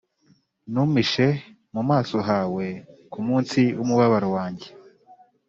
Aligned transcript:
ntumpishe 0.71 1.27
mu 1.73 1.81
maso 1.89 2.17
hawe 2.29 2.65
kumunsi 3.11 3.61
wumubabaro 3.77 4.27
wanjye 4.35 4.67